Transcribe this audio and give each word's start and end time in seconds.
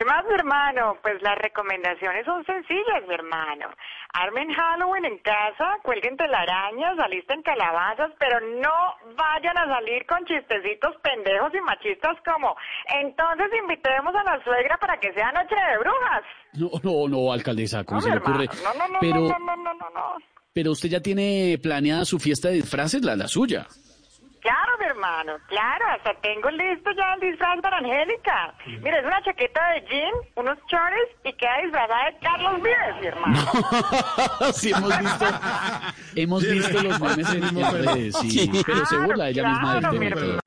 ¿Qué 0.00 0.06
más, 0.06 0.24
mi 0.24 0.32
hermano? 0.32 0.96
Pues 1.02 1.20
las 1.20 1.36
recomendaciones 1.36 2.24
son 2.24 2.42
sencillas, 2.46 3.04
mi 3.06 3.12
hermano. 3.12 3.68
Armen 4.14 4.50
Halloween 4.50 5.04
en 5.04 5.18
casa, 5.18 5.76
cuelguen 5.82 6.16
telarañas, 6.16 6.98
alisten 6.98 7.42
calabazas, 7.42 8.10
pero 8.18 8.40
no 8.40 8.72
vayan 9.14 9.58
a 9.58 9.66
salir 9.66 10.06
con 10.06 10.24
chistecitos 10.24 10.96
pendejos 11.02 11.52
y 11.54 11.60
machistas 11.60 12.16
como 12.24 12.56
entonces 12.98 13.48
invitemos 13.60 14.14
a 14.14 14.24
la 14.24 14.42
suegra 14.42 14.78
para 14.78 14.98
que 14.98 15.12
sea 15.12 15.32
noche 15.32 15.54
de 15.54 15.78
brujas. 15.78 16.22
No, 16.54 16.70
no, 16.82 17.06
no, 17.06 17.30
alcaldesa, 17.34 17.84
¿cómo 17.84 18.00
No, 18.00 18.06
se 18.06 18.10
le 18.10 18.16
ocurre? 18.16 18.46
No, 18.64 18.72
no, 18.72 18.88
no, 18.88 18.98
pero, 19.02 19.20
no, 19.20 19.38
no, 19.38 19.56
no, 19.56 19.74
no, 19.74 19.90
no. 19.90 20.16
pero 20.54 20.70
usted 20.70 20.88
ya 20.88 21.00
tiene 21.02 21.58
planeada 21.62 22.06
su 22.06 22.18
fiesta 22.18 22.48
de 22.48 22.54
disfraces, 22.54 23.04
la, 23.04 23.16
la 23.16 23.28
suya. 23.28 23.66
Hermano, 24.90 25.38
claro, 25.46 25.84
hasta 25.94 26.14
tengo 26.20 26.50
listo 26.50 26.90
ya 26.96 27.14
el 27.14 27.20
disfraz 27.20 27.60
para 27.62 27.78
Angélica. 27.78 28.54
Mira, 28.66 28.98
es 28.98 29.06
una 29.06 29.22
chaqueta 29.22 29.60
de 29.70 29.86
jean, 29.88 30.12
unos 30.34 30.58
chores 30.66 31.08
y 31.24 31.32
queda 31.34 31.58
disfrazada 31.62 32.06
de 32.06 32.18
Carlos 32.18 32.54
Vives, 32.56 33.00
mi 33.00 33.06
hermano. 33.06 33.52
sí, 34.52 34.72
hemos 34.72 34.98
visto, 34.98 35.26
hemos 36.16 36.42
visto 36.42 36.82
los 36.82 37.00
memes 37.00 37.34
en 37.34 37.72
redes, 37.72 38.16
sí, 38.16 38.50
pero 38.66 38.84
se 38.84 38.96
burla 38.98 39.28
ella 39.28 39.48
misma 39.48 39.74
del 39.74 39.98
mi 39.98 40.10
tema. 40.10 40.40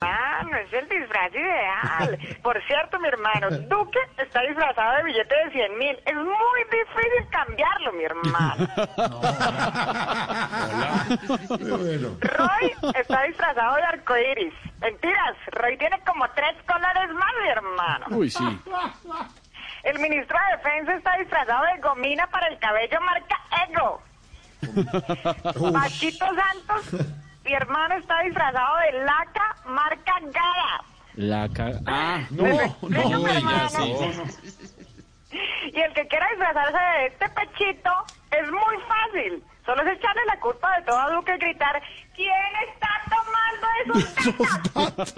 Hermano, 0.44 0.56
es 0.58 0.72
el 0.72 0.88
disfraz 0.88 1.32
ideal. 1.32 2.18
Por 2.42 2.62
cierto, 2.66 2.98
mi 3.00 3.08
hermano, 3.08 3.50
Duque 3.50 3.98
está 4.18 4.42
disfrazado 4.42 4.96
de 4.96 5.04
billete 5.04 5.34
de 5.34 5.50
100 5.50 5.78
mil. 5.78 5.98
Es 6.04 6.14
muy 6.14 6.64
difícil 6.70 7.28
cambiarlo, 7.30 7.92
mi 7.92 8.04
hermano. 8.04 8.68
Roy 12.20 12.74
está 12.94 13.22
disfrazado 13.22 13.76
de 13.76 13.82
arcoíris. 13.82 14.54
Mentiras, 14.80 15.36
Roy 15.52 15.76
tiene 15.78 16.00
como 16.06 16.28
tres 16.30 16.54
colores 16.66 17.10
más, 17.14 17.32
mi 17.42 17.48
hermano. 17.48 18.06
Uy, 18.10 18.30
sí. 18.30 18.44
El 19.84 19.98
ministro 19.98 20.38
de 20.38 20.56
Defensa 20.56 20.94
está 20.94 21.16
disfrazado 21.18 21.64
de 21.66 21.80
gomina 21.80 22.26
para 22.28 22.48
el 22.48 22.58
cabello 22.58 23.00
marca 23.00 23.36
Ego. 23.68 24.02
Pachito 25.72 26.26
Santos, 26.26 27.06
mi 27.44 27.52
hermano, 27.52 27.94
está 27.96 28.20
disfrazado 28.22 28.76
de 28.78 28.92
laca 29.04 29.56
marca 29.66 30.12
Gara. 30.22 30.80
La 31.14 31.48
ca- 31.50 31.80
Ah, 31.86 32.20
no, 32.30 32.44
no, 32.88 33.28
hermano. 33.28 33.68
sí. 33.70 33.94
Y 35.72 35.80
el 35.80 35.92
que 35.94 36.06
quiera 36.06 36.26
disfrazarse 36.30 36.78
de 36.78 37.06
este 37.06 37.28
pechito 37.30 37.90
es 38.30 38.50
muy 38.50 38.76
fácil. 38.88 39.42
Solo 39.66 39.82
es 39.82 39.96
echarle 39.98 40.22
la 40.26 40.38
culpa 40.40 40.76
de 40.78 40.82
todo 40.84 40.98
a 41.00 41.10
Duque 41.10 41.34
y 41.34 41.38
gritar 41.38 41.82
¿Quién 42.14 42.32
está 42.68 42.88
tomando 43.10 43.66
esos 43.82 44.14
tetas? 44.94 45.14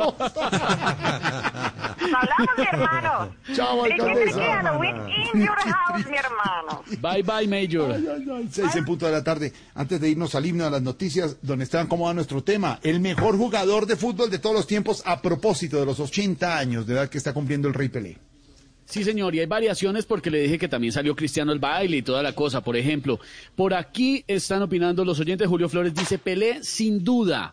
Nos 2.06 2.22
hablamos, 2.22 2.58
mi 2.58 2.64
hermano. 2.64 3.34
Chao, 3.54 3.84
alcaldesa. 3.84 4.76
in 5.34 5.40
your 5.40 5.56
house, 5.56 6.06
mi 6.06 6.16
hermano. 6.16 6.84
Bye, 7.00 7.22
bye, 7.22 7.46
Major. 7.46 7.96
Seis 8.50 8.76
en 8.76 8.84
punto 8.84 9.06
de 9.06 9.12
la 9.12 9.24
tarde. 9.24 9.52
Antes 9.74 10.00
de 10.00 10.08
irnos 10.08 10.34
al 10.34 10.46
himno 10.46 10.66
a 10.66 10.70
las 10.70 10.82
noticias, 10.82 11.36
donde 11.42 11.64
Esteban, 11.64 11.86
¿cómo 11.86 12.06
va 12.06 12.14
nuestro 12.14 12.42
tema? 12.42 12.78
El 12.82 13.00
mejor 13.00 13.36
jugador 13.36 13.86
de 13.86 13.96
fútbol 13.96 14.30
de 14.30 14.38
todos 14.38 14.56
los 14.56 14.66
tiempos 14.66 15.02
a 15.04 15.20
propósito 15.20 15.78
de 15.78 15.86
los 15.86 16.00
80 16.00 16.58
años 16.58 16.86
de 16.86 16.94
edad 16.94 17.08
que 17.08 17.18
está 17.18 17.32
cumpliendo 17.32 17.68
el 17.68 17.74
Rey 17.74 17.88
Pelé. 17.88 18.18
Sí, 18.86 19.02
señor, 19.02 19.34
y 19.34 19.40
hay 19.40 19.46
variaciones 19.46 20.06
porque 20.06 20.30
le 20.30 20.42
dije 20.42 20.58
que 20.58 20.68
también 20.68 20.92
salió 20.92 21.16
Cristiano 21.16 21.52
el 21.52 21.58
baile 21.58 21.96
y 21.96 22.02
toda 22.02 22.22
la 22.22 22.32
cosa. 22.32 22.60
Por 22.60 22.76
ejemplo, 22.76 23.18
por 23.56 23.74
aquí 23.74 24.24
están 24.28 24.62
opinando 24.62 25.04
los 25.04 25.18
oyentes. 25.18 25.48
Julio 25.48 25.68
Flores 25.68 25.92
dice, 25.92 26.18
Pelé, 26.18 26.62
sin 26.62 27.02
duda. 27.02 27.52